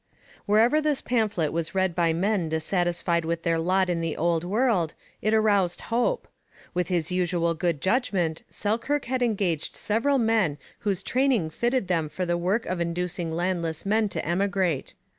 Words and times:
Wherever 0.47 0.81
this 0.81 0.99
pamphlet 0.99 1.53
was 1.53 1.75
read 1.75 1.93
by 1.93 2.11
men 2.11 2.49
dissatisfied 2.49 3.23
with 3.23 3.43
their 3.43 3.59
lot 3.59 3.87
in 3.87 4.01
the 4.01 4.17
Old 4.17 4.43
World, 4.43 4.95
it 5.21 5.31
aroused 5.31 5.81
hope. 5.93 6.27
With 6.73 6.87
his 6.87 7.11
usual 7.11 7.53
good 7.53 7.81
judgment, 7.81 8.41
Selkirk 8.49 9.05
had 9.05 9.21
engaged 9.21 9.75
several 9.75 10.17
men 10.17 10.57
whose 10.79 11.03
training 11.03 11.51
fitted 11.51 11.87
them 11.87 12.09
for 12.09 12.25
the 12.25 12.35
work 12.35 12.65
of 12.65 12.81
inducing 12.81 13.31
landless 13.31 13.85
men 13.85 14.09
to 14.09 14.25
emigrate. 14.25 14.95